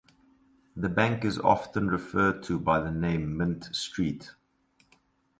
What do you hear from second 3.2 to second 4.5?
Mint Street.